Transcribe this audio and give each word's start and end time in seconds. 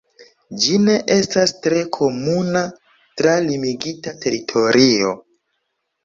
Ĝi 0.61 0.77
ne 0.83 0.93
estas 1.15 1.51
tre 1.65 1.81
komuna 1.97 2.63
tra 3.21 3.33
limigita 3.49 4.13
teritorio. 4.25 5.11